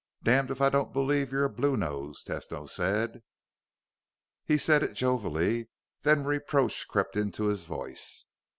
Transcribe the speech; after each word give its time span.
"Damned 0.23 0.49
if 0.49 0.61
I 0.61 0.69
don't 0.69 0.91
believe 0.91 1.31
you're 1.31 1.45
a 1.45 1.47
bluenose," 1.51 2.23
Tesno 2.23 2.67
said. 2.67 3.21
He 4.43 4.57
said 4.57 4.81
it 4.81 4.95
jovially; 4.95 5.69
then 6.01 6.23
reproach 6.23 6.87
crept 6.87 7.15
into 7.15 7.43
his 7.43 7.65
voice. 7.65 8.25